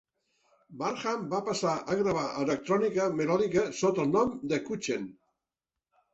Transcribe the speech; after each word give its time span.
Barham 0.77 1.27
va 1.33 1.41
passar 1.49 1.73
a 1.93 1.97
gravar 1.99 2.23
electrònica 2.45 3.07
melòdica 3.19 3.67
sota 3.83 4.07
el 4.09 4.19
nom 4.19 4.35
de 4.55 4.61
Kuchen. 4.71 5.07